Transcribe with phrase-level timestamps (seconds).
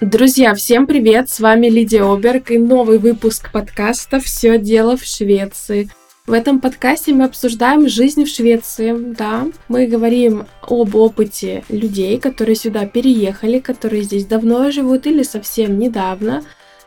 [0.00, 1.28] Друзья, всем привет!
[1.28, 5.90] С вами Лидия Оберг и новый выпуск подкаста «Все дело в Швеции».
[6.24, 9.48] В этом подкасте мы обсуждаем жизнь в Швеции, да.
[9.66, 16.44] Мы говорим об опыте людей, которые сюда переехали, которые здесь давно живут или совсем недавно.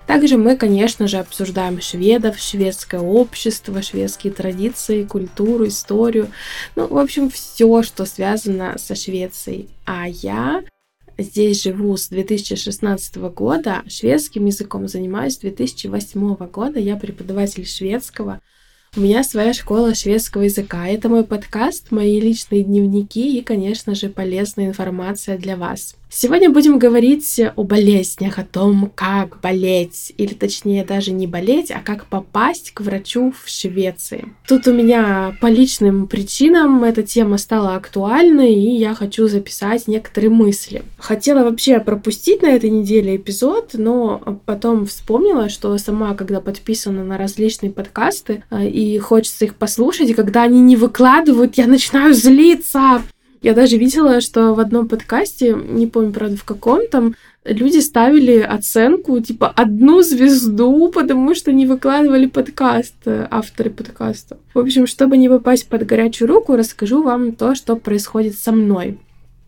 [0.07, 6.29] Также мы, конечно же, обсуждаем шведов, шведское общество, шведские традиции, культуру, историю.
[6.77, 9.67] Ну, в общем, все, что связано со Швецией.
[9.85, 10.63] А я
[11.21, 16.79] здесь живу с 2016 года, шведским языком занимаюсь с 2008 года.
[16.79, 18.41] Я преподаватель шведского.
[18.95, 20.87] У меня своя школа шведского языка.
[20.87, 25.95] Это мой подкаст, мои личные дневники и, конечно же, полезная информация для вас.
[26.13, 31.79] Сегодня будем говорить о болезнях, о том, как болеть, или точнее даже не болеть, а
[31.79, 34.27] как попасть к врачу в Швеции.
[34.45, 40.31] Тут у меня по личным причинам эта тема стала актуальной, и я хочу записать некоторые
[40.31, 40.83] мысли.
[40.97, 47.17] Хотела вообще пропустить на этой неделе эпизод, но потом вспомнила, что сама, когда подписана на
[47.17, 53.01] различные подкасты, э, и хочется их послушать, и когда они не выкладывают, я начинаю злиться.
[53.41, 58.37] Я даже видела, что в одном подкасте, не помню, правда, в каком там, люди ставили
[58.39, 64.37] оценку, типа, одну звезду, потому что не выкладывали подкаст, авторы подкаста.
[64.53, 68.99] В общем, чтобы не попасть под горячую руку, расскажу вам то, что происходит со мной.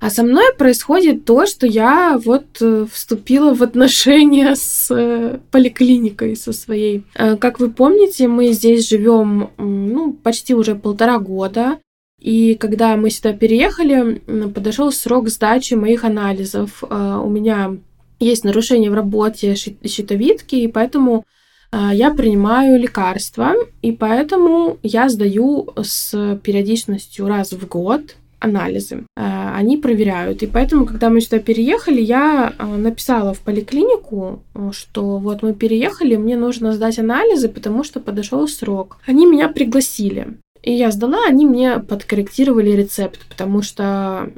[0.03, 6.35] А со мной происходит то, что я вот э, вступила в отношения с э, поликлиникой
[6.35, 7.05] со своей.
[7.15, 11.77] Э, как вы помните, мы здесь живем ну, почти уже полтора года.
[12.23, 16.81] И когда мы сюда переехали, подошел срок сдачи моих анализов.
[16.89, 17.75] А, у меня
[18.19, 21.25] есть нарушение в работе щитовидки, и поэтому
[21.69, 23.51] а, я принимаю лекарства,
[23.81, 29.03] и поэтому я сдаю с периодичностью раз в год анализы.
[29.17, 30.43] А, они проверяют.
[30.43, 34.41] И поэтому, когда мы сюда переехали, я написала в поликлинику,
[34.71, 38.99] что вот мы переехали, мне нужно сдать анализы, потому что подошел срок.
[39.05, 40.37] Они меня пригласили.
[40.63, 44.31] И я сдала, они мне подкорректировали рецепт, потому что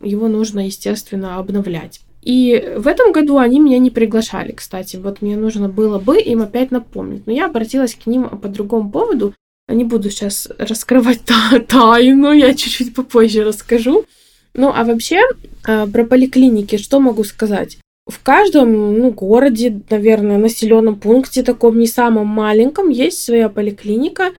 [0.00, 2.00] его нужно, естественно, обновлять.
[2.22, 4.96] И в этом году они меня не приглашали, кстати.
[4.96, 7.26] Вот мне нужно было бы им опять напомнить.
[7.26, 9.34] Но я обратилась к ним по другому поводу.
[9.68, 14.04] Не буду сейчас раскрывать та тайну, я чуть-чуть попозже расскажу.
[14.54, 15.20] Ну, а вообще,
[15.64, 17.78] а, про поликлиники что могу сказать?
[18.06, 24.32] В каждом ну, городе, наверное, населенном пункте, таком не самом маленьком, есть своя поликлиника,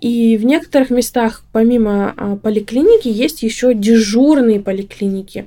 [0.00, 5.46] и в некоторых местах, помимо а, поликлиники, есть еще дежурные поликлиники.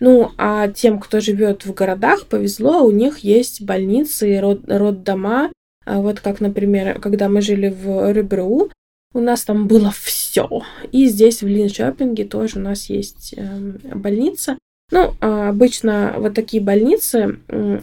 [0.00, 5.50] Ну, а тем, кто живет в городах, повезло, у них есть больницы, род, роддома.
[5.86, 8.70] А вот как, например, когда мы жили в Ребру,
[9.12, 10.62] у нас там было все.
[10.92, 13.58] И здесь, в Линшопинге, тоже у нас есть э,
[13.94, 14.58] больница.
[14.90, 17.38] Ну, а обычно вот такие больницы,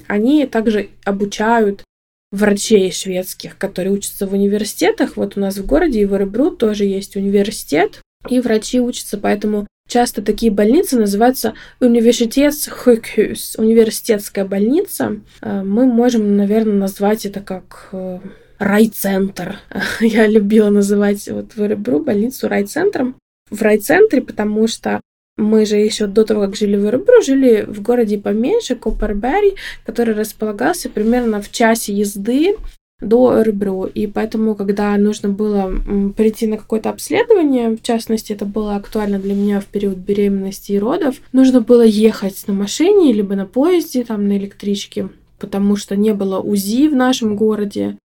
[0.07, 1.83] они также обучают
[2.31, 5.17] врачей шведских, которые учатся в университетах.
[5.17, 9.67] Вот у нас в городе и в Эребру тоже есть университет, и врачи учатся, поэтому
[9.87, 15.19] часто такие больницы называются университетсхукхус, университетская больница.
[15.41, 18.19] Э, мы можем, наверное, назвать это как э,
[18.59, 19.57] райцентр.
[19.99, 23.15] Я любила называть вот в Эребру больницу райцентром.
[23.49, 25.01] В райцентре, потому что
[25.37, 29.55] мы же еще до того, как жили в Ирбру, жили в городе поменьше, Копарбери,
[29.85, 32.55] который располагался примерно в часе езды
[33.01, 33.85] до Ирбру.
[33.85, 35.73] И поэтому, когда нужно было
[36.15, 40.79] прийти на какое-то обследование, в частности, это было актуально для меня в период беременности и
[40.79, 45.09] родов, нужно было ехать на машине, либо на поезде, там, на электричке,
[45.39, 47.97] потому что не было УЗИ в нашем городе.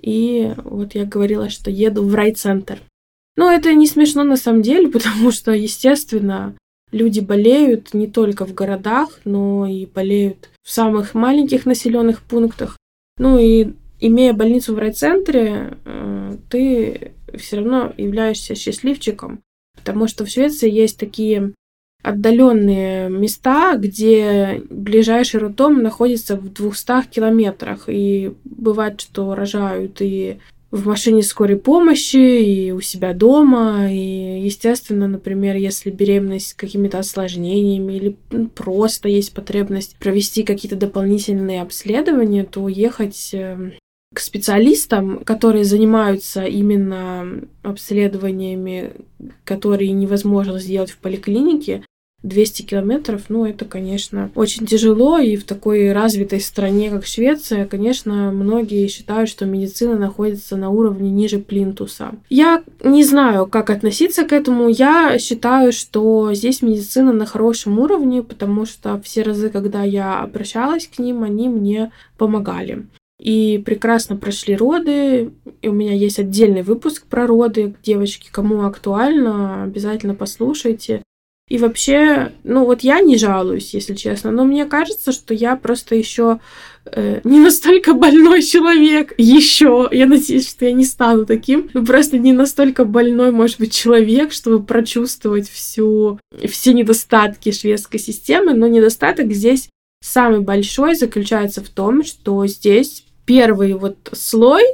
[0.00, 2.78] И вот я говорила, что еду в райцентр.
[3.36, 6.54] Но это не смешно на самом деле, потому что, естественно,
[6.92, 12.76] Люди болеют не только в городах, но и болеют в самых маленьких населенных пунктах.
[13.18, 19.40] Ну и имея больницу в райцентре, э, ты все равно являешься счастливчиком,
[19.76, 21.52] потому что в Швеции есть такие
[22.02, 27.88] отдаленные места, где ближайший роддом находится в 200 километрах.
[27.88, 30.38] И бывает, что рожают и
[30.76, 33.90] в машине скорой помощи и у себя дома.
[33.90, 38.16] И, естественно, например, если беременность с какими-то осложнениями или
[38.54, 43.72] просто есть потребность провести какие-то дополнительные обследования, то ехать эм,
[44.14, 48.92] к специалистам, которые занимаются именно обследованиями,
[49.44, 51.82] которые невозможно сделать в поликлинике,
[52.26, 58.30] 200 километров, ну, это, конечно, очень тяжело, и в такой развитой стране, как Швеция, конечно,
[58.32, 62.12] многие считают, что медицина находится на уровне ниже плинтуса.
[62.28, 64.68] Я не знаю, как относиться к этому.
[64.68, 70.86] Я считаю, что здесь медицина на хорошем уровне, потому что все разы, когда я обращалась
[70.86, 72.86] к ним, они мне помогали
[73.18, 75.32] и прекрасно прошли роды.
[75.62, 77.74] И у меня есть отдельный выпуск про роды.
[77.82, 81.02] Девочки, кому актуально, обязательно послушайте.
[81.48, 85.94] И вообще, ну вот я не жалуюсь, если честно, но мне кажется, что я просто
[85.94, 86.40] еще
[86.86, 89.14] э, не настолько больной человек.
[89.16, 89.88] Еще.
[89.92, 91.70] Я надеюсь, что я не стану таким.
[91.72, 98.52] Ну, просто не настолько больной, может быть, человек, чтобы прочувствовать всю, все недостатки шведской системы.
[98.52, 99.68] Но недостаток здесь
[100.02, 104.64] самый большой заключается в том, что здесь первый вот слой,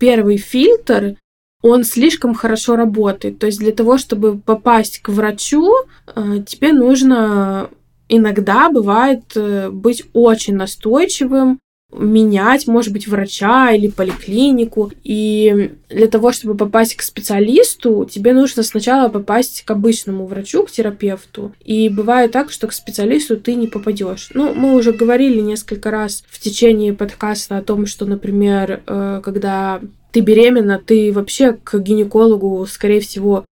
[0.00, 1.16] первый фильтр,
[1.62, 3.38] он слишком хорошо работает.
[3.38, 5.72] То есть для того, чтобы попасть к врачу,
[6.06, 7.70] э, тебе нужно
[8.08, 11.58] иногда бывает э, быть очень настойчивым,
[11.92, 14.92] менять, может быть, врача или поликлинику.
[15.04, 20.70] И для того, чтобы попасть к специалисту, тебе нужно сначала попасть к обычному врачу, к
[20.70, 21.54] терапевту.
[21.64, 24.30] И бывает так, что к специалисту ты не попадешь.
[24.34, 29.80] Ну, мы уже говорили несколько раз в течение подкаста о том, что, например, э, когда
[30.16, 33.44] ты беременна, ты вообще к гинекологу, скорее всего,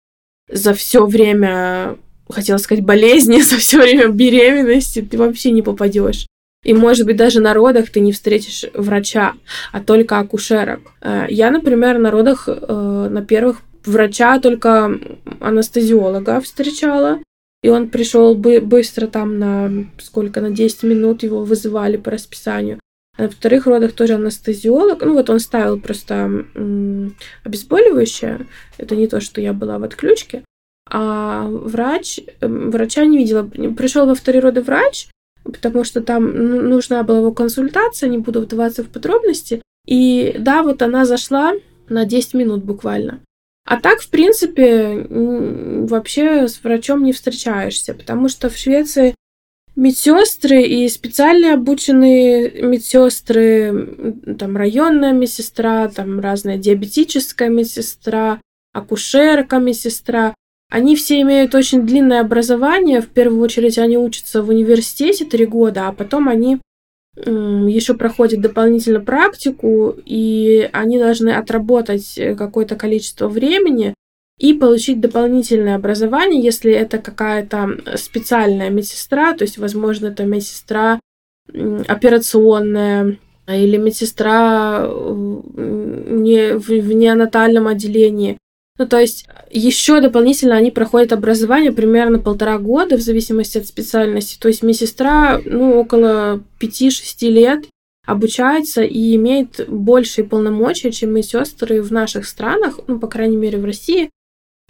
[0.50, 1.98] за все время
[2.30, 6.26] хотела сказать болезни, за все время беременности ты вообще не попадешь.
[6.64, 9.34] И, может быть, даже на родах ты не встретишь врача,
[9.72, 10.80] а только акушерок.
[11.02, 14.98] Э, я, например, на родах э, на первых врача только
[15.40, 17.18] анестезиолога встречала.
[17.62, 22.78] И он пришел бы быстро там на сколько, на 10 минут его вызывали по расписанию.
[23.16, 25.02] А на вторых родах тоже анестезиолог.
[25.02, 26.46] Ну вот он ставил просто
[27.44, 28.46] обезболивающее.
[28.78, 30.44] Это не то, что я была в отключке.
[30.90, 33.44] А врач, врача не видела.
[33.44, 35.08] Пришел во вторые роды врач,
[35.44, 39.62] потому что там ну, нужна была его консультация, не буду вдаваться в подробности.
[39.86, 41.52] И да, вот она зашла
[41.88, 43.20] на 10 минут буквально.
[43.66, 49.14] А так, в принципе, вообще с врачом не встречаешься, потому что в Швеции
[49.76, 58.40] медсестры и специально обученные медсестры, там районная медсестра, там разная диабетическая медсестра,
[58.72, 60.34] акушерка медсестра,
[60.70, 63.00] они все имеют очень длинное образование.
[63.00, 66.58] В первую очередь они учатся в университете три года, а потом они
[67.16, 73.94] еще проходят дополнительно практику, и они должны отработать э, какое-то количество времени
[74.38, 80.98] и получить дополнительное образование, если это какая-то специальная медсестра, то есть, возможно, это медсестра
[81.88, 88.38] операционная или медсестра не, в, в неонатальном отделении.
[88.76, 94.36] Ну, то есть еще дополнительно они проходят образование примерно полтора года в зависимости от специальности.
[94.40, 97.66] То есть медсестра, ну, около 5-6 лет
[98.04, 103.64] обучается и имеет большие полномочия, чем медсестры в наших странах, ну, по крайней мере, в
[103.64, 104.10] России.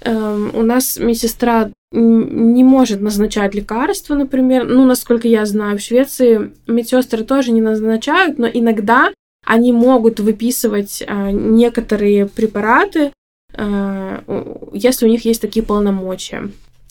[0.05, 4.67] Эм, у нас медсестра не может назначать лекарства, например.
[4.67, 9.11] Ну, насколько я знаю, в Швеции медсестры тоже не назначают, но иногда
[9.47, 13.13] они могут выписывать э, некоторые препараты,
[13.57, 14.21] Э,
[14.73, 16.51] если у них есть такие полномочия.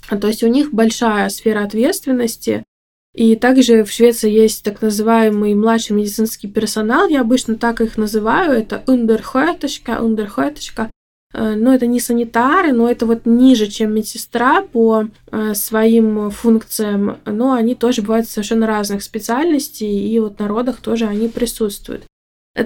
[0.10, 2.64] То есть у них большая сфера ответственности.
[3.14, 8.54] И также в Швеции есть так называемый младший медицинский персонал, я обычно так их называю,
[8.54, 10.90] это undersköterska, undersköterska.
[11.34, 17.18] Э, но это не санитары, но это вот ниже, чем медсестра по э, своим функциям,
[17.26, 22.04] но они тоже бывают совершенно разных специальностей, и вот на родах тоже они присутствуют.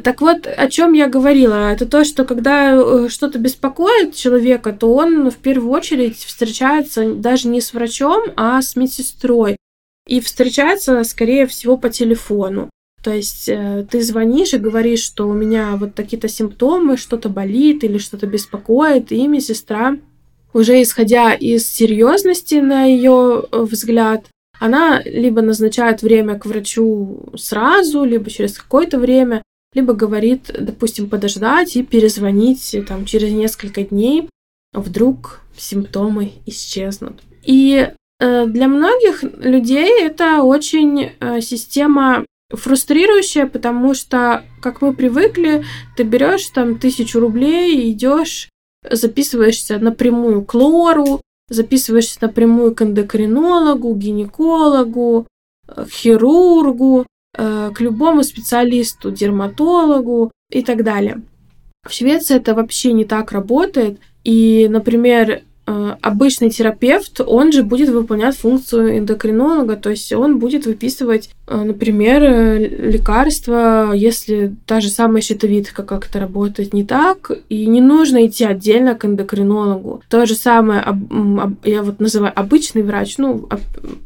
[0.03, 4.93] Так вот, о чем я говорила, это то, что когда э, что-то беспокоит человека, то
[4.93, 9.55] он в первую очередь встречается даже не с врачом, а с медсестрой.
[10.05, 12.69] И встречается, скорее всего, по телефону.
[13.07, 17.85] То есть э, ты звонишь и говоришь, что у меня вот такие-то симптомы, что-то болит
[17.85, 19.95] или что-то беспокоит, и медсестра,
[20.51, 24.25] уже исходя из серьезности на ее э, взгляд,
[24.59, 29.41] она либо назначает время к врачу сразу, либо через какое-то время,
[29.73, 34.27] либо говорит, допустим, подождать и перезвонить там через несколько дней,
[34.73, 37.21] вдруг симптомы исчезнут.
[37.45, 45.63] И э, для многих людей это очень э, система фрустрирующая, потому что, как мы привыкли,
[45.95, 48.49] ты берешь там тысячу рублей, идешь,
[48.89, 55.27] записываешься напрямую к лору, записываешься напрямую к эндокринологу, гинекологу,
[55.67, 57.05] э, хирургу,
[57.39, 61.21] Э, к любому специалисту, дерматологу и так далее.
[61.87, 63.99] В Швеции это вообще не так работает.
[64.23, 71.29] И, например, обычный терапевт, он же будет выполнять функцию эндокринолога, то есть он будет выписывать,
[71.47, 77.81] э, например, э, лекарства, если та же самая щитовидка как-то работает не так, и не
[77.81, 80.01] нужно идти отдельно к эндокринологу.
[80.09, 80.85] То же самое,
[81.65, 83.49] я вот называю обычный врач, ну,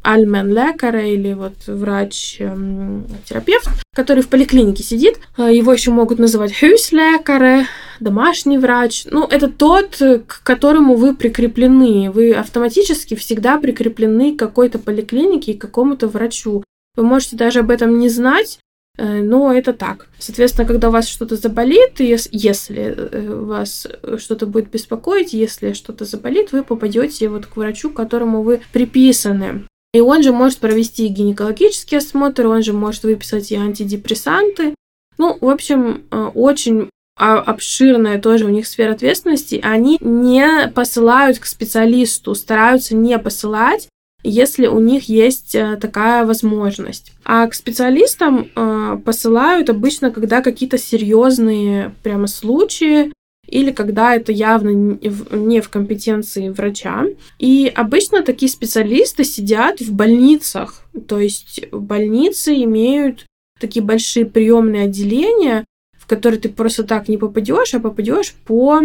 [0.02, 7.68] альмен лекаря или вот врач-терапевт, который в поликлинике сидит, его еще могут называть хюслекаре,
[8.02, 9.06] домашний врач.
[9.10, 12.12] Ну, это тот, к которому вы прикреплены.
[12.12, 16.64] Вы автоматически всегда прикреплены к какой-то поликлинике и к какому-то врачу.
[16.96, 18.60] Вы можете даже об этом не знать,
[18.98, 20.08] э, но это так.
[20.20, 26.52] Соответственно, когда у вас что-то заболит, если э, вас что-то будет беспокоить, если что-то заболит,
[26.52, 29.66] вы попадете вот к врачу, к которому вы приписаны.
[29.94, 34.74] И он же может провести гинекологический осмотр, он же может выписать и антидепрессанты.
[35.18, 36.90] Ну, в общем, э, очень
[37.22, 43.88] обширная тоже у них сфера ответственности, они не посылают к специалисту, стараются не посылать,
[44.24, 47.12] если у них есть э, такая возможность.
[47.24, 53.12] А к специалистам э, посылают обычно, когда какие-то серьезные прямо случаи,
[53.48, 57.06] или когда это явно не в компетенции врача.
[57.38, 60.86] И обычно такие специалисты сидят в больницах.
[61.08, 63.26] То есть больницы имеют
[63.60, 65.66] такие большие приемные отделения,
[66.12, 68.82] который ты просто так не попадешь, а попадешь по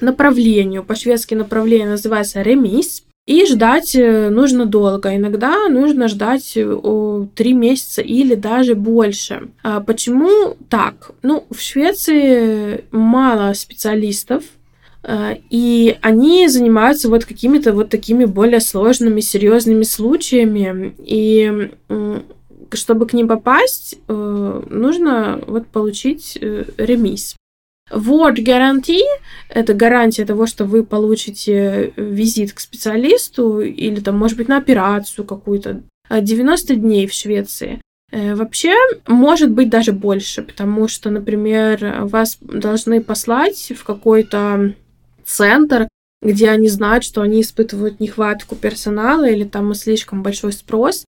[0.00, 0.82] направлению.
[0.82, 3.04] По-шведски направление называется ремис.
[3.26, 5.14] И ждать э, нужно долго.
[5.14, 9.50] Иногда нужно ждать э, три месяца или даже больше.
[9.62, 11.10] А почему так?
[11.22, 14.42] Ну, в Швеции мало специалистов,
[15.02, 20.94] э, и они занимаются вот какими-то вот такими более сложными, серьезными случаями.
[20.98, 21.70] И
[22.76, 27.36] чтобы к ним попасть, э, нужно вот получить э, ремис.
[27.90, 29.02] Вот гарантии–
[29.48, 35.24] это гарантия того, что вы получите визит к специалисту или там, может быть, на операцию
[35.24, 35.82] какую-то.
[36.08, 37.80] 90 дней в Швеции.
[38.12, 38.74] Э, вообще,
[39.06, 44.74] может быть даже больше, потому что, например, вас должны послать в какой-то
[45.24, 45.88] центр,
[46.22, 51.04] где они знают, что они испытывают нехватку персонала или там слишком большой спрос,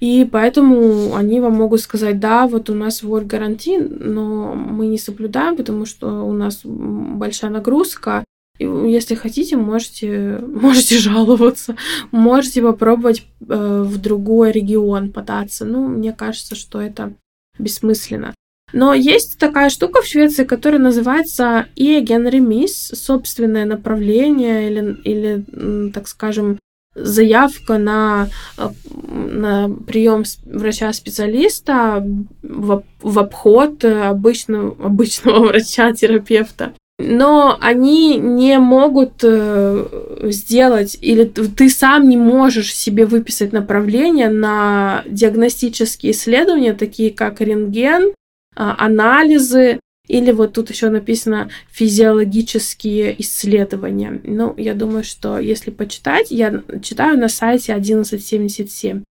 [0.00, 4.98] и поэтому они вам могут сказать, да, вот у нас вот гарантий, но мы не
[4.98, 8.24] соблюдаем, потому что у нас большая нагрузка.
[8.60, 11.76] И если хотите, можете, можете жаловаться,
[12.12, 15.64] можете попробовать э, в другой регион податься.
[15.64, 17.14] Ну, мне кажется, что это
[17.58, 18.34] бессмысленно.
[18.72, 26.06] Но есть такая штука в Швеции, которая называется Egen Remis, собственное направление или, или так
[26.06, 26.58] скажем,
[26.98, 28.68] заявка на, э,
[29.10, 32.04] на прием врача-специалиста
[32.42, 36.72] в, в обход обычного, обычного врача-терапевта.
[37.00, 45.04] Но они не могут э, сделать, или ты сам не можешь себе выписать направление на
[45.06, 48.14] диагностические исследования, такие как рентген,
[48.56, 49.78] а, анализы,
[50.08, 54.20] или вот тут еще написано физиологические исследования.
[54.24, 59.04] Ну, я думаю, что если почитать, я читаю на сайте 1177.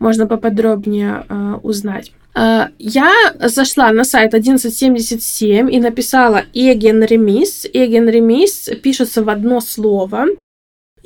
[0.00, 2.12] Можно поподробнее э, узнать.
[2.34, 7.66] Э, я зашла на сайт 1177 и написала Еген Ремис.
[7.72, 10.26] Еген Ремис пишется в одно слово.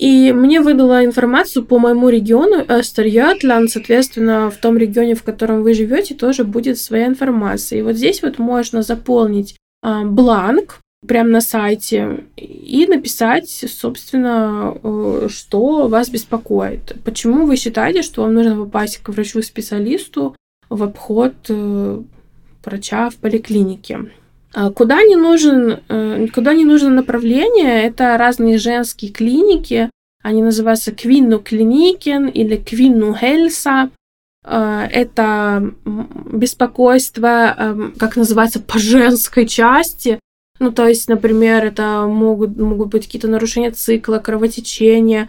[0.02, 5.75] И мне выдала информацию по моему региону Östergötland, соответственно, в том регионе, в котором вы
[5.75, 7.78] живете, тоже будет своя информация.
[7.78, 15.28] И вот здесь вот можно заполнить а, бланк прямо на сайте и написать, собственно, э,
[15.30, 16.97] что вас беспокоит.
[17.04, 20.35] Почему вы считаете, что вам нужно попасть к врачу-специалисту
[20.68, 22.02] в обход э,
[22.64, 24.11] врача в поликлинике.
[24.54, 29.90] А куда не, нужен, э, куда не нужно направление, это разные женские клиники.
[30.23, 33.90] Они называются Квинну Клиникен или Квинну Хельса.
[34.44, 40.18] Э, это беспокойство, эм, как называется, по женской части.
[40.61, 45.28] Ну, то есть, например, это могут, могут быть какие-то нарушения цикла, кровотечения, э,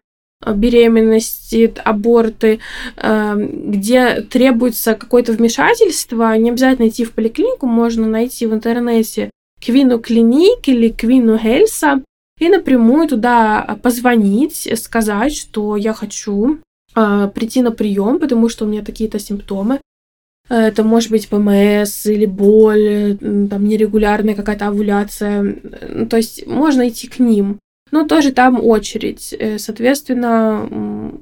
[0.55, 2.59] беременности, аборты,
[2.97, 9.29] где требуется какое-то вмешательство, не обязательно идти в поликлинику, можно найти в интернете
[9.63, 12.01] Квину Клиник или Квину Хельса
[12.39, 16.59] и напрямую туда позвонить, сказать, что я хочу
[16.95, 19.79] э, прийти на прием, потому что у меня такие-то симптомы.
[20.49, 25.55] Это может быть ПМС или боль, там нерегулярная какая-то овуляция.
[26.09, 27.59] То есть можно идти к ним.
[27.93, 29.35] Но тоже там очередь.
[29.37, 30.67] Э, соответственно,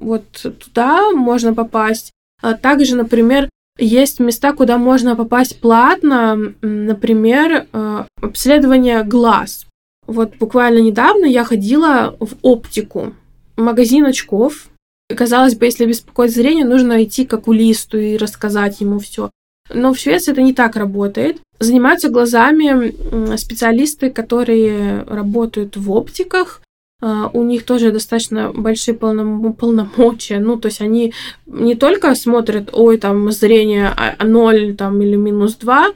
[0.00, 0.24] вот
[0.58, 2.12] туда можно попасть.
[2.40, 9.66] А также, например, есть места, куда можно попасть платно, например, э, обследование глаз.
[10.06, 13.12] Вот буквально недавно я ходила в оптику.
[13.58, 14.68] магазин очков.
[15.14, 19.30] Казалось бы, если беспокоит зрение, нужно идти к окулисту и рассказать ему все.
[19.68, 21.36] Но в Швеции это не так работает.
[21.62, 26.60] Занимаются глазами специалисты, которые работают в оптиках.
[27.00, 30.38] А, у них тоже достаточно большие полномочия.
[30.38, 31.12] Ну, то есть они
[31.46, 35.92] не только смотрят, ой, там зрение 0 а, там, или минус 2,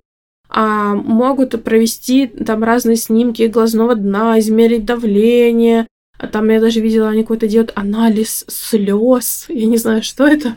[0.48, 5.86] а могут провести там разные снимки глазного дна, измерить давление.
[6.18, 9.46] А там я даже видела, они какой-то делают анализ слез.
[9.48, 10.56] Я не знаю, что это.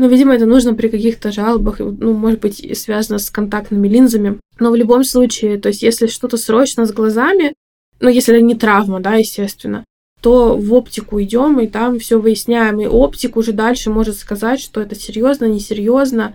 [0.00, 4.40] Но, видимо, это нужно при каких-то жалобах, ну, может быть, связано с контактными линзами.
[4.58, 7.52] Но в любом случае, то есть, если что-то срочно с глазами,
[8.00, 9.84] ну, если это не травма, да, естественно,
[10.22, 12.80] то в оптику идем и там все выясняем.
[12.80, 16.34] И оптик уже дальше может сказать, что это серьезно, несерьезно.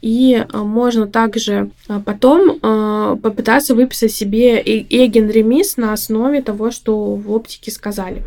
[0.00, 6.70] И а, можно также а, потом а, попытаться выписать себе Эген ремис на основе того,
[6.70, 8.24] что в оптике сказали.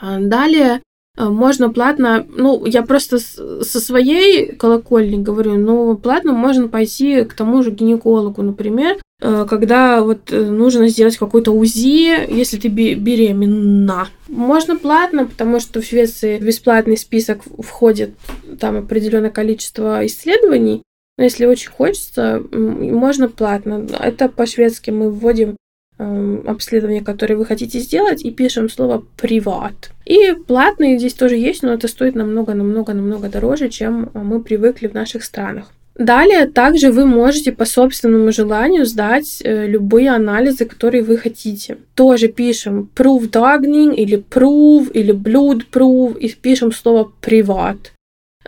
[0.00, 0.80] Далее
[1.18, 7.62] можно платно, ну, я просто со своей колокольни говорю, но платно можно пойти к тому
[7.62, 14.08] же гинекологу, например, э, когда вот э, нужно сделать какой-то УЗИ, если ты беременна.
[14.28, 18.14] Можно платно, потому что в Швеции в бесплатный список входит
[18.60, 20.82] там определенное количество исследований,
[21.16, 23.86] но если очень хочется, можно платно.
[23.98, 25.56] Это по-шведски мы вводим
[25.98, 29.90] обследование, которое вы хотите сделать, и пишем слово «приват».
[30.04, 35.24] И платные здесь тоже есть, но это стоит намного-намного-намного дороже, чем мы привыкли в наших
[35.24, 35.72] странах.
[35.98, 41.78] Далее также вы можете по собственному желанию сдать э, любые анализы, которые вы хотите.
[41.94, 47.92] Тоже пишем proof dagning или proof или blood proof и пишем слово приват.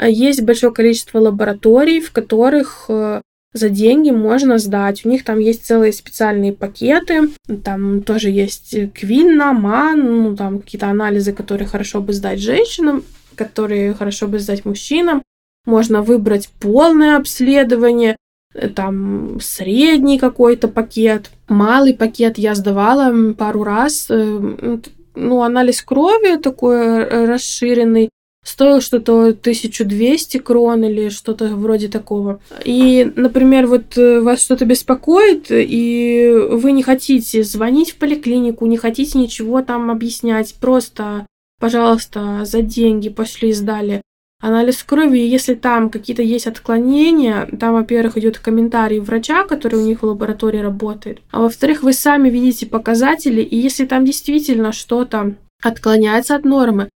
[0.00, 3.20] Есть большое количество лабораторий, в которых э,
[3.52, 5.04] за деньги можно сдать.
[5.04, 7.30] У них там есть целые специальные пакеты,
[7.64, 13.02] там тоже есть Квинна, Ман, ну там какие-то анализы, которые хорошо бы сдать женщинам,
[13.34, 15.22] которые хорошо бы сдать мужчинам.
[15.66, 18.16] Можно выбрать полное обследование,
[18.54, 24.06] э, там средний какой-то пакет, малый пакет я сдавала пару раз.
[24.08, 24.78] Э,
[25.14, 28.10] ну, анализ крови такой э, расширенный,
[28.44, 32.40] стоил что-то 1200 крон или что-то вроде такого.
[32.64, 38.76] И, например, вот э, вас что-то беспокоит, и вы не хотите звонить в поликлинику, не
[38.76, 41.26] хотите ничего там объяснять, просто,
[41.58, 44.02] пожалуйста, за деньги пошли, сдали
[44.40, 49.84] анализ крови, и если там какие-то есть отклонения, там, во-первых, идет комментарий врача, который у
[49.84, 55.34] них в лаборатории работает, а во-вторых, вы сами видите показатели, и если там действительно что-то
[55.62, 56.88] отклоняется от нормы,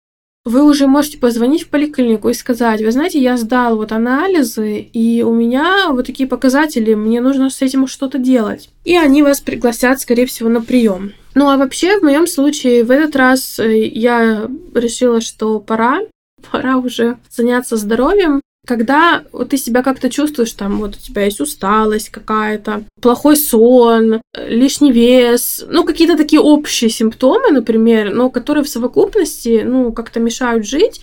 [0.44, 5.22] вы уже можете позвонить в поликлинику и сказать, вы знаете, я сдал вот анализы, и
[5.22, 8.70] у меня вот такие показатели, мне нужно с этим что-то делать.
[8.85, 11.12] И они вас пригласят, скорее всего, на прием.
[11.35, 16.00] Ну а вообще, в моем случае, в этот раз э, я решила, что пора,
[16.50, 21.40] пора уже заняться здоровьем, когда вот ты себя как-то чувствуешь, там вот у тебя есть
[21.40, 28.68] усталость какая-то, плохой сон, лишний вес, ну какие-то такие общие симптомы, например, но которые в
[28.68, 31.03] совокупности, ну как-то мешают жить,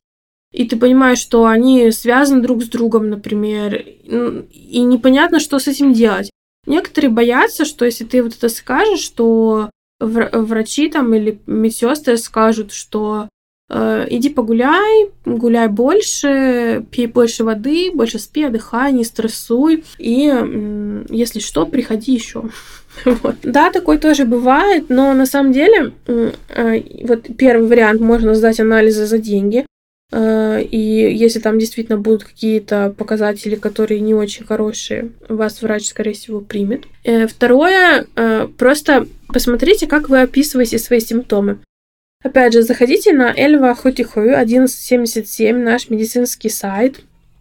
[0.53, 5.93] и ты понимаешь, что они связаны друг с другом, например, и непонятно, что с этим
[5.93, 6.31] делать.
[6.65, 9.69] Некоторые боятся, что если ты вот это скажешь, что
[9.99, 13.27] врачи там или медсестры скажут, что Э,
[13.71, 19.83] иди погуляй, гуляй больше, пей больше воды, больше спи, отдыхай, не стрессуй.
[19.99, 20.33] И
[21.09, 22.43] если что, приходи еще.
[23.05, 23.35] Вот.
[23.43, 29.05] Да, такой тоже бывает, но на самом деле э, вот первый вариант можно сдать анализы
[29.05, 29.65] за деньги.
[30.11, 36.13] Э, и если там действительно будут какие-то показатели, которые не очень хорошие, вас врач, скорее
[36.13, 36.85] всего, примет.
[37.29, 38.07] Второе,
[38.57, 41.59] просто посмотрите, как вы описываете свои симптомы.
[42.21, 46.99] Опять же, заходите на Эльва Хотихою 1177, наш медицинский сайт,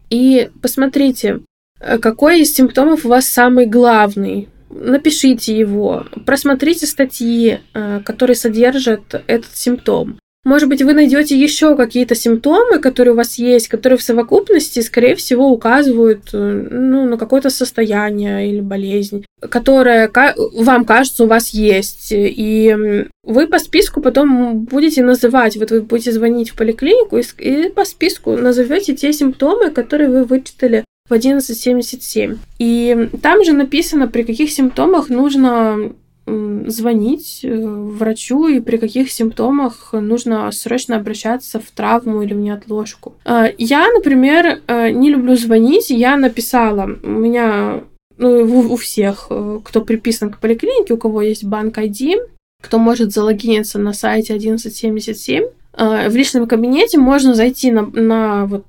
[0.08, 1.40] и посмотрите,
[1.80, 4.48] э, какой из симптомов у вас самый главный.
[4.70, 10.17] Напишите его, просмотрите статьи, э, которые содержат этот симптом.
[10.44, 15.16] Может быть, вы найдете еще какие-то симптомы, которые у вас есть, которые в совокупности, скорее
[15.16, 20.10] всего, указывают э, ну, на какое-то состояние или болезнь, которое
[20.54, 22.12] вам кажется у вас есть.
[22.12, 27.84] И вы по списку потом будете называть, вот вы будете звонить в поликлинику и по
[27.84, 32.38] списку назовете те симптомы, которые вы вычитали в 1177.
[32.58, 35.92] И там же написано, при каких симптомах нужно
[36.66, 43.14] звонить э, врачу и при каких симптомах нужно срочно обращаться в травму или в неотложку.
[43.24, 45.90] А, я, например, э, не люблю звонить.
[45.90, 47.84] Я написала, у меня,
[48.16, 52.16] ну, у всех, э, кто приписан к поликлинике, у кого есть банк ID,
[52.62, 55.44] кто может залогиниться на сайте 1177,
[55.76, 58.64] в личном кабинете можно зайти на, на вот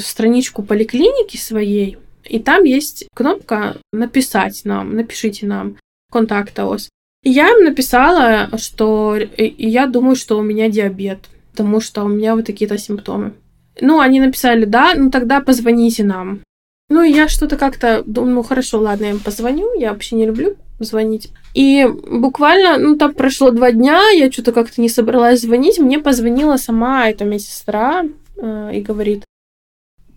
[0.00, 5.76] страничку поликлиники своей, и там есть кнопка «Написать нам», «Напишите нам»
[6.10, 6.88] контакт ОС.
[7.28, 11.18] Я им написала, что я думаю, что у меня диабет,
[11.50, 13.32] потому что у меня вот такие-то симптомы.
[13.80, 16.42] Ну, они написали, да, ну тогда позвоните нам.
[16.88, 20.54] Ну, я что-то как-то думаю, ну хорошо, ладно, я им позвоню, я вообще не люблю
[20.78, 21.30] звонить.
[21.52, 26.58] И буквально, ну, там прошло два дня, я что-то как-то не собралась звонить, мне позвонила
[26.58, 28.04] сама эта медсестра
[28.36, 29.24] э, и говорит,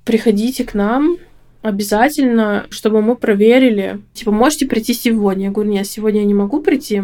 [0.05, 1.17] приходите к нам,
[1.61, 4.01] обязательно, чтобы мы проверили.
[4.13, 5.45] Типа, можете прийти сегодня?
[5.45, 7.03] Я говорю, нет, сегодня я не могу прийти.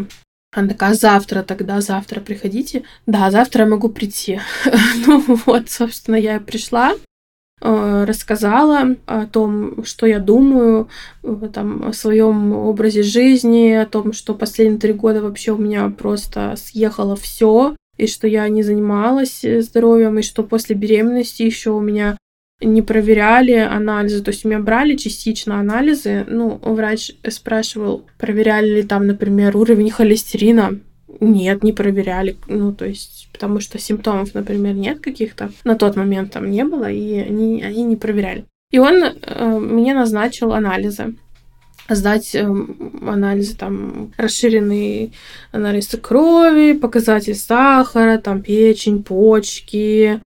[0.56, 2.82] Она такая, «А завтра тогда, завтра приходите.
[3.04, 4.40] Да, завтра я могу прийти.
[5.06, 6.94] ну вот, собственно, я пришла,
[7.60, 10.88] э, рассказала о том, что я думаю,
[11.22, 15.90] э, там, о своем образе жизни, о том, что последние три года вообще у меня
[15.90, 21.80] просто съехало все, и что я не занималась здоровьем, и что после беременности еще у
[21.80, 22.16] меня
[22.60, 28.82] не проверяли анализы, то есть у меня брали частично анализы, ну, врач спрашивал, проверяли ли
[28.82, 30.78] там, например, уровень холестерина,
[31.20, 36.32] нет, не проверяли, ну, то есть, потому что симптомов, например, нет каких-то, на тот момент
[36.32, 38.44] там не было, и они, они не проверяли.
[38.70, 41.14] И он э, мне назначил анализы.
[41.88, 45.12] Сдать э, анализы, там, расширенный
[45.52, 50.20] анализ крови, показатель сахара, там, печень, почки,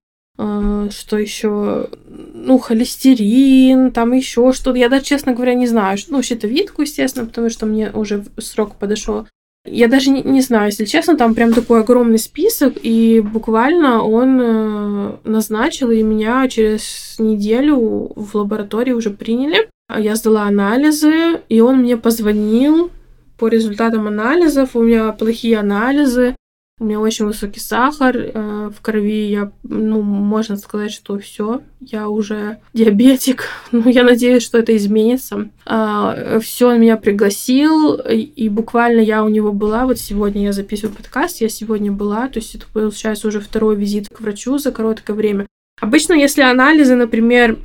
[0.91, 4.77] что еще, ну, холестерин, там еще что-то.
[4.77, 5.97] Я даже, честно говоря, не знаю.
[6.09, 9.27] Ну, щитовидку, естественно, потому что мне уже срок подошел.
[9.63, 14.41] Я даже не, не знаю, если честно, там прям такой огромный список, и буквально он
[14.41, 19.69] э, назначил, и меня через неделю в лаборатории уже приняли.
[19.95, 22.89] Я сдала анализы, и он мне позвонил
[23.37, 24.75] по результатам анализов.
[24.75, 26.35] У меня плохие анализы.
[26.81, 29.27] У меня очень высокий сахар э, в крови.
[29.27, 33.43] Я, ну, можно сказать, что все, я уже диабетик.
[33.71, 35.49] Ну, я надеюсь, что это изменится.
[35.63, 39.85] А, все, он меня пригласил, и, и буквально я у него была.
[39.85, 42.27] Вот сегодня я записываю подкаст, я сегодня была.
[42.29, 45.45] То есть это получается уже второй визит к врачу за короткое время.
[45.79, 47.59] Обычно, если анализы, например,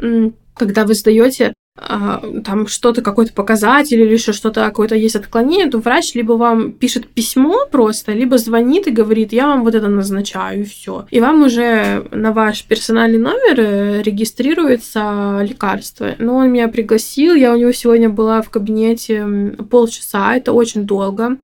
[0.54, 6.14] когда вы сдаете там что-то, какой-то показатель или еще что-то, какое-то есть отклонение, то врач
[6.14, 10.64] либо вам пишет письмо просто, либо звонит и говорит, я вам вот это назначаю, и
[10.64, 11.06] все.
[11.10, 16.14] И вам уже на ваш персональный номер э, регистрируется лекарство.
[16.18, 19.26] Но он меня пригласил, я у него сегодня была в кабинете
[19.70, 21.36] полчаса, это очень долго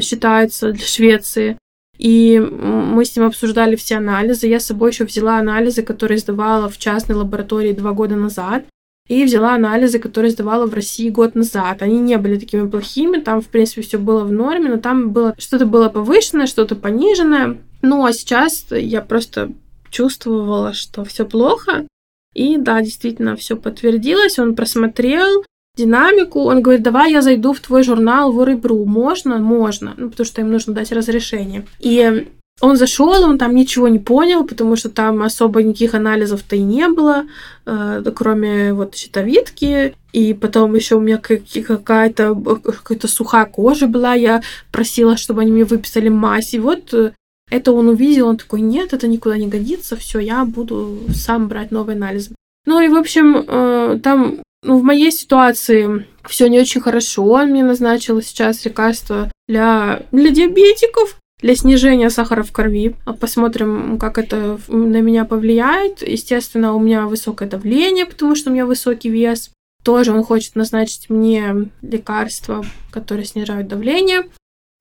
[0.00, 1.56] считается для Швеции.
[1.98, 4.46] И мы с ним обсуждали все анализы.
[4.46, 8.64] Я с собой еще взяла анализы, которые сдавала в частной лаборатории два года назад
[9.08, 11.82] и взяла анализы, которые сдавала в России год назад.
[11.82, 15.34] Они не были такими плохими, там, в принципе, все было в норме, но там было
[15.38, 17.58] что-то было повышенное, что-то пониженное.
[17.82, 19.50] Ну, а сейчас я просто
[19.90, 21.86] чувствовала, что все плохо.
[22.34, 24.38] И да, действительно, все подтвердилось.
[24.38, 25.44] Он просмотрел
[25.76, 26.40] динамику.
[26.40, 28.84] Он говорит, давай я зайду в твой журнал в Урыбру.
[28.84, 29.38] Можно?
[29.38, 29.94] Можно.
[29.96, 31.64] Ну, потому что им нужно дать разрешение.
[31.80, 32.28] И
[32.60, 36.88] он зашел, он там ничего не понял, потому что там особо никаких анализов-то и не
[36.88, 37.24] было,
[37.66, 39.94] э, кроме вот щитовидки.
[40.12, 44.42] И потом еще у меня какая-то какая-то сухая кожа была, я
[44.72, 46.54] просила, чтобы они мне выписали мазь.
[46.54, 47.12] И вот э,
[47.50, 51.70] это он увидел, он такой, нет, это никуда не годится, все, я буду сам брать
[51.70, 52.34] новые анализы.
[52.66, 57.24] Ну и, в общем, э, там, ну, в моей ситуации все не очень хорошо.
[57.24, 62.96] Он мне назначил сейчас лекарство для, для диабетиков для снижения сахара в крови.
[63.20, 66.06] Посмотрим, как это на меня повлияет.
[66.06, 69.50] Естественно, у меня высокое давление, потому что у меня высокий вес.
[69.84, 74.28] Тоже он хочет назначить мне лекарства, которые снижают давление.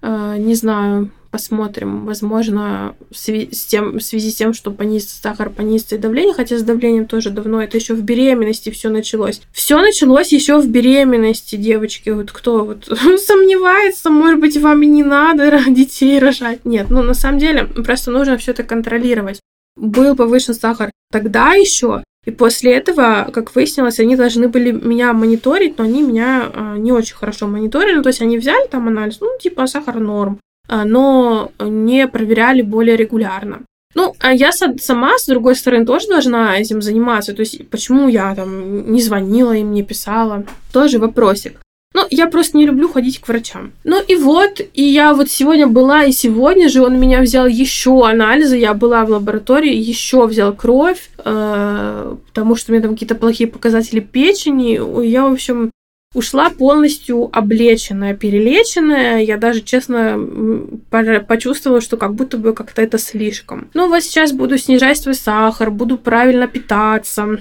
[0.02, 2.08] Э, не знаю, посмотрим.
[2.08, 6.34] Возможно, в связи с, тем, в связи с тем, что понизится сахар, понизится и давление,
[6.34, 9.42] хотя с давлением тоже давно, это еще в беременности все началось.
[9.52, 12.10] Все началось еще в беременности, девочки.
[12.10, 12.86] Вот кто вот
[13.20, 16.66] сомневается, может быть, вам и не надо детей рожать.
[16.66, 19.40] Нет, ну на самом деле просто нужно все это контролировать.
[19.76, 25.78] Был повышен сахар тогда еще, и после этого, как выяснилось, они должны были меня мониторить,
[25.78, 27.98] но они меня э, не очень хорошо мониторили.
[27.98, 30.40] Ну, то есть они взяли там анализ, ну, типа сахар норм.
[30.68, 33.62] А, но не проверяли более регулярно.
[33.96, 37.34] Ну, а я сама, с другой стороны, тоже должна этим заниматься.
[37.34, 41.60] То есть, почему я там не звонила им, не писала, тоже вопросик.
[41.94, 43.72] Ну, я просто не люблю ходить к врачам.
[43.84, 48.08] Ну и вот, и я вот сегодня была, и сегодня же он меня взял еще
[48.08, 53.16] анализы, я была в лаборатории, еще взял кровь, э, потому что у меня там какие-то
[53.16, 54.80] плохие показатели печени.
[55.08, 55.72] Я, в общем,
[56.14, 59.20] ушла полностью облеченная, перелеченная.
[59.20, 60.20] Я даже, честно,
[61.28, 63.70] почувствовала, что как будто бы как-то это слишком.
[63.74, 67.40] Ну, вот сейчас буду снижать свой сахар, буду правильно питаться,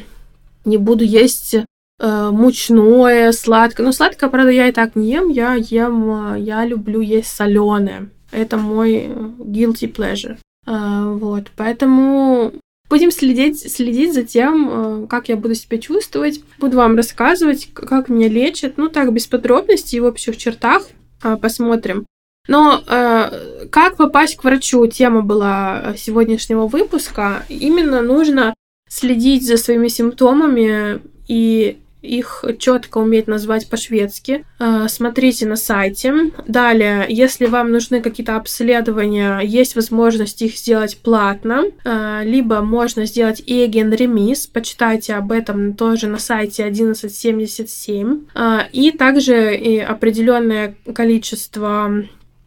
[0.65, 3.87] не буду есть э, мучное, сладкое.
[3.87, 5.29] Ну, сладкое, правда, я и так не ем.
[5.29, 8.11] Я ем, э, я люблю есть соленое.
[8.33, 10.37] Это мой э, guilty pleasure.
[10.69, 12.53] Вот, поэтому
[12.89, 16.43] Будем следить, следить за тем, э, как я буду себя чувствовать.
[16.59, 18.75] Буду вам рассказывать, как меня лечат.
[18.77, 20.87] Ну, так, без подробностей, в общих чертах.
[21.23, 22.07] А, посмотрим.
[22.49, 24.87] Но э, как попасть к врачу?
[24.87, 27.45] Тема была сегодняшнего выпуска.
[27.49, 28.55] Именно нужно
[28.89, 34.45] следить за своими симптомами и их четко уметь назвать по-шведски.
[34.59, 36.15] Э, смотрите на сайте.
[36.47, 43.43] Далее, если вам нужны какие-то обследования, есть возможность их сделать платно, э, либо можно сделать
[43.47, 48.27] Egen Remis, почитайте об этом тоже на сайте 1177.
[48.35, 52.07] Э, и также и определенное количество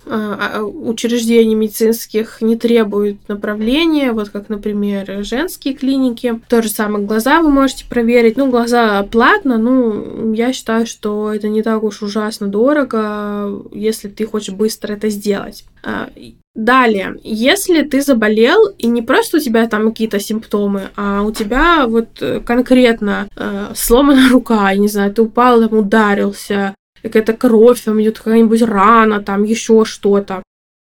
[0.09, 6.39] учреждений медицинских не требуют направления, вот как, например, женские клиники.
[6.47, 8.37] То же самое глаза вы можете проверить.
[8.37, 14.25] Ну, глаза платно, ну, я считаю, что это не так уж ужасно дорого, если ты
[14.25, 15.65] хочешь быстро это сделать.
[15.83, 16.09] А,
[16.55, 21.87] далее, если ты заболел, и не просто у тебя там какие-то симптомы, а у тебя
[21.87, 28.01] вот конкретно э, сломана рука, я не знаю, ты упал, там ударился, какая-то кровь, там
[28.01, 30.43] идет какая-нибудь рана, там еще что-то.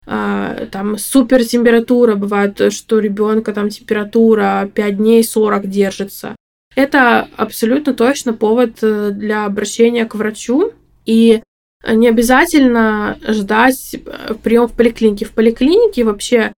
[0.05, 6.35] А, там супер температура, бывает, что ребенка там температура 5 дней 40 держится.
[6.75, 10.71] Это абсолютно точно повод э, для обращения к врачу.
[11.05, 11.41] И
[11.87, 15.25] не обязательно ждать э, прием в поликлинике.
[15.25, 16.53] В поликлинике вообще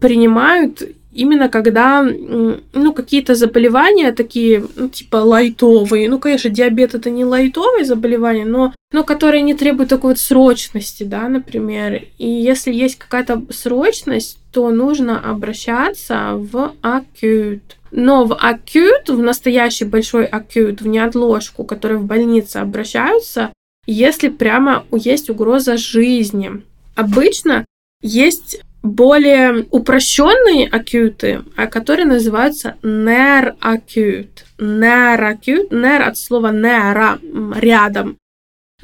[0.00, 0.82] принимают
[1.12, 7.84] именно когда, ну, какие-то заболевания такие, ну, типа лайтовые, ну, конечно, диабет это не лайтовые
[7.84, 12.04] заболевания, но, но которые не требуют такой вот срочности, да, например.
[12.18, 17.62] И если есть какая-то срочность, то нужно обращаться в акют.
[17.92, 23.52] Но в акют, в настоящий большой акют, в неотложку, которые в больнице обращаются,
[23.86, 26.62] если прямо есть угроза жизни.
[26.94, 27.64] Обычно
[28.02, 34.46] есть более упрощенные акюты, а которые называются нер-акют.
[34.58, 37.18] Нер-акют, нер от слова нера,
[37.56, 38.16] рядом.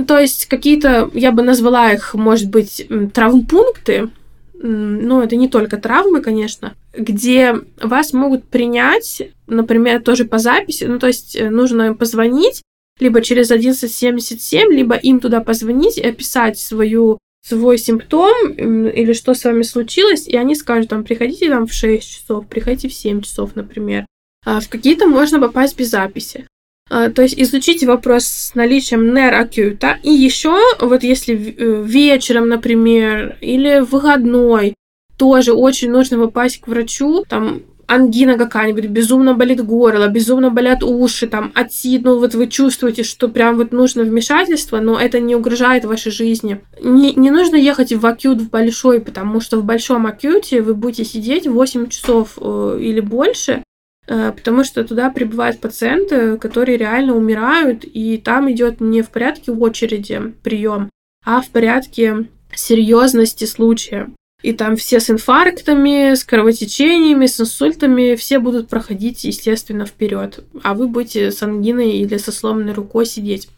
[0.06, 4.10] То есть какие-то, я бы назвала их, может быть, травмпункты,
[4.58, 10.98] но это не только травмы, конечно, где вас могут принять, например, тоже по записи, ну,
[10.98, 12.62] то есть э, нужно позвонить,
[12.98, 19.44] либо через 1177, либо им туда позвонить и описать свою свой симптом или что с
[19.44, 23.54] вами случилось, и они скажут, там, приходите там в 6 часов, приходите в 7 часов,
[23.54, 24.06] например.
[24.44, 26.46] А в какие-то можно попасть без записи.
[26.88, 29.98] А, то есть изучите вопрос с наличием нейроакюта.
[30.02, 34.74] И еще, вот если э, вечером, например, или выходной,
[35.16, 41.26] тоже очень нужно попасть к врачу, там ангина какая-нибудь, безумно болит горло, безумно болят уши,
[41.26, 45.84] там, отит, ну вот вы чувствуете, что прям вот нужно вмешательство, но это не угрожает
[45.84, 46.60] вашей жизни.
[46.82, 51.04] Не, не нужно ехать в акют в большой, потому что в большом акюте вы будете
[51.04, 53.62] сидеть 8 часов э, или больше,
[54.06, 59.52] э, потому что туда прибывают пациенты, которые реально умирают, и там идет не в порядке
[59.52, 60.90] очереди прием,
[61.24, 64.10] а в порядке серьезности случая.
[64.46, 70.44] И там все с инфарктами, с кровотечениями, с инсультами, все будут проходить, естественно, вперед.
[70.62, 73.48] А вы будете с ангиной или со сломанной рукой сидеть.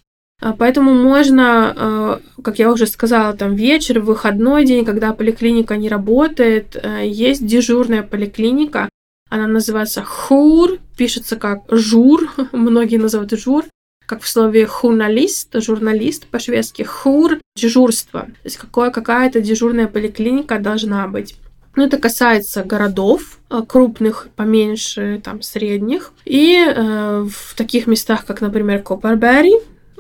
[0.41, 5.91] А поэтому можно, а, как я уже сказала, там вечер, выходной день, когда поликлиника не
[5.91, 8.89] работает, э, есть дежурная поликлиника.
[9.29, 13.67] Она называется ХУР, пишется как ЖУР, многие называют ЖУР
[14.09, 18.21] как в слове «хуналист», журналист по-шведски, «хур»— дежурство.
[18.21, 21.37] То есть какое, какая-то дежурная поликлиника должна быть.
[21.77, 26.13] Ну, это касается городов, э, крупных, поменьше, там, средних.
[26.25, 29.55] И э, в таких местах, как, например, Копарбери,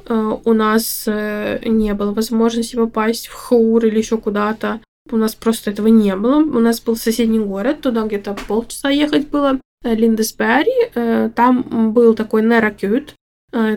[0.06, 4.80] э, у нас э, не было возможности попасть в Хур или еще куда-то.
[5.10, 6.36] У нас просто этого не было.
[6.36, 9.60] У нас был соседний город, туда где-то полчаса ехать было.
[9.84, 13.14] Э, Линдесбери, э, там был такой неракют,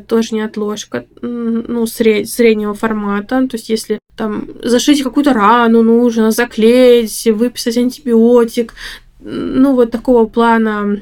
[0.08, 3.48] тоже не отложка, ну, сред, среднего формата.
[3.48, 8.74] То есть, если там зашить какую-то рану нужно, заклеить, выписать антибиотик,
[9.22, 11.02] ну, вот такого плана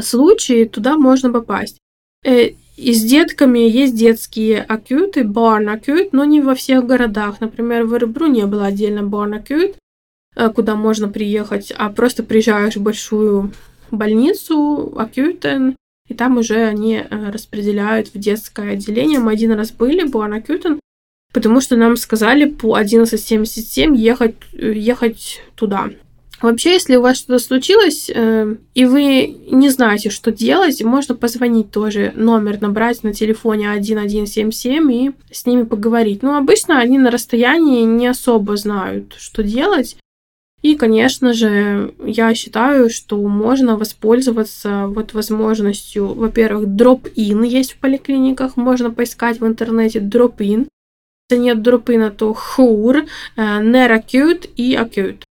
[0.00, 1.78] случаи, туда можно попасть.
[2.24, 7.40] Э, и с детками есть детские акюты, барн акют, но не во всех городах.
[7.40, 9.76] Например, в Эребру не было отдельно барн акют,
[10.36, 13.52] э, куда можно приехать, а просто приезжаешь в большую
[13.90, 15.76] больницу, акютен,
[16.08, 19.18] и там уже они э, распределяют в детское отделение.
[19.18, 20.80] Мы один раз были, была на Кютон,
[21.32, 25.90] потому что нам сказали по 11.77 ехать, э, ехать туда.
[26.40, 31.72] Вообще, если у вас что-то случилось, э, и вы не знаете, что делать, можно позвонить
[31.72, 36.22] тоже, номер набрать на телефоне 1177 и с ними поговорить.
[36.22, 39.96] Но обычно они на расстоянии не особо знают, что делать.
[40.62, 48.56] И, конечно же, я считаю, что можно воспользоваться вот возможностью, во-первых, дроп-ин есть в поликлиниках,
[48.56, 50.68] можно поискать в интернете дроп-ин.
[51.30, 53.04] Если нет дроп-ина, то хур,
[53.36, 55.24] неракют э, и акют.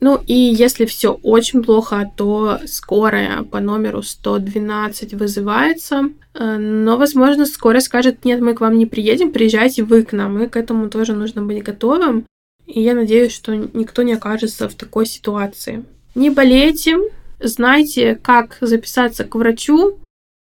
[0.00, 6.10] Ну и если все очень плохо, то скорая по номеру 112 вызывается.
[6.34, 10.42] Э, но, возможно, скорая скажет, нет, мы к вам не приедем, приезжайте вы к нам.
[10.42, 12.24] И к этому тоже нужно быть готовым.
[12.70, 15.84] И я надеюсь, что никто не окажется в такой ситуации.
[16.14, 16.98] Не болейте,
[17.40, 19.98] знайте, как записаться к врачу.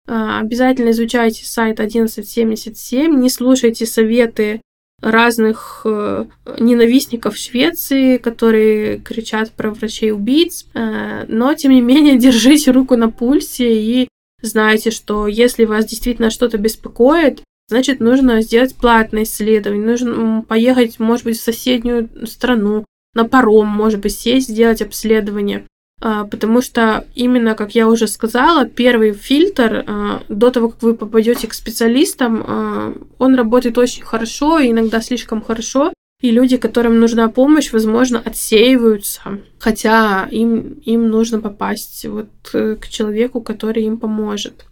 [0.08, 4.62] Э, обязательно изучайте сайт 1177, не слушайте советы
[5.02, 6.26] разных э,
[6.60, 13.82] ненавистников Швеции, которые кричат про врачей-убийц, э, но, тем не менее, держите руку на пульсе
[13.82, 14.08] и
[14.42, 21.26] знайте, что если вас действительно что-то беспокоит, значит, нужно сделать платное исследование, нужно поехать, может
[21.26, 25.66] быть, в соседнюю страну, на паром, может быть, сесть, сделать обследование.
[26.00, 30.94] А, потому что именно, как я уже сказала, первый фильтр а, до того, как вы
[30.94, 37.30] попадете к специалистам, а, он работает очень хорошо, иногда слишком хорошо, и люди, которым нужна
[37.30, 44.66] помощь, возможно, отсеиваются, хотя им, им нужно попасть вот э, к человеку, который им поможет.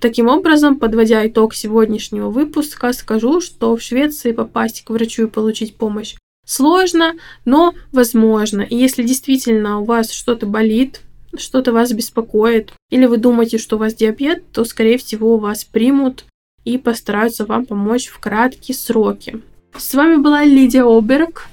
[0.00, 5.76] Таким образом, подводя итог сегодняшнего выпуска, скажу, что в Швеции попасть к врачу и получить
[5.76, 6.14] помощь
[6.46, 8.60] Сложно, но возможно.
[8.62, 11.02] И если действительно у вас что-то болит,
[11.36, 16.24] что-то вас беспокоит, или вы думаете, что у вас диабет, то, скорее всего, вас примут
[16.64, 19.42] и постараются вам помочь в краткие сроки.
[19.76, 21.48] С вами была Лидия Оберг,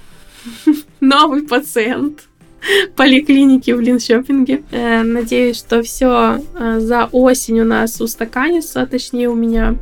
[1.00, 2.28] новый пациент
[2.96, 4.64] поликлиники в Линшопинге.
[4.72, 9.76] Э, надеюсь, что все э, за осень у нас устаканится, точнее у меня,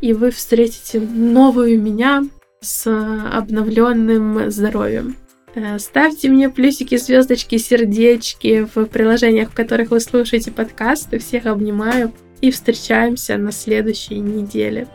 [0.00, 2.24] и вы встретите новую меня,
[2.60, 5.16] с обновленным здоровьем.
[5.54, 11.18] Э, ставьте мне плюсики, звездочки, сердечки в приложениях, в которых вы слушаете подкасты.
[11.18, 14.88] Всех обнимаю и встречаемся на следующей неделе.